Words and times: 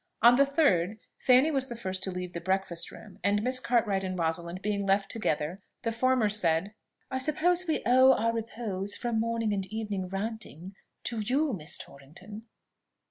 On 0.23 0.35
the 0.35 0.47
third, 0.47 0.97
Fanny 1.19 1.51
was 1.51 1.67
the 1.67 1.75
first 1.75 2.01
to 2.01 2.09
leave 2.11 2.33
the 2.33 2.41
breakfast 2.41 2.89
room; 2.89 3.19
and 3.23 3.43
Miss 3.43 3.59
Cartwright 3.59 4.03
and 4.03 4.17
Rosalind 4.17 4.63
being 4.63 4.83
left 4.87 5.11
together, 5.11 5.59
the 5.83 5.91
former 5.91 6.27
said, 6.27 6.73
"I 7.11 7.19
suppose 7.19 7.67
we 7.67 7.83
owe 7.85 8.11
our 8.13 8.33
repose 8.33 8.95
from 8.95 9.19
morning 9.19 9.53
and 9.53 9.67
evening 9.67 10.07
ranting 10.07 10.73
to 11.03 11.19
you, 11.19 11.53
Miss 11.53 11.77
Torrington?" 11.77 12.47